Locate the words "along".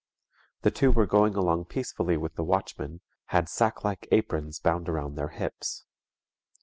1.35-1.65